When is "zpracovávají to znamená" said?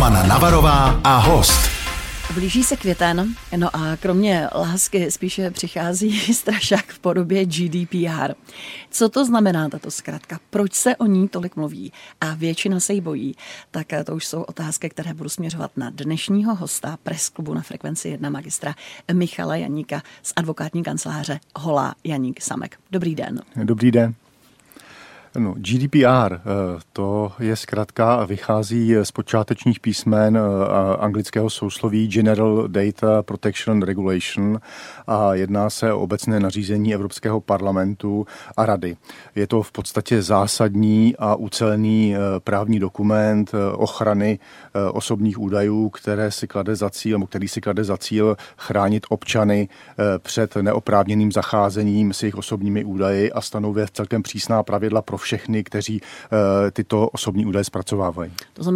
57.64-58.68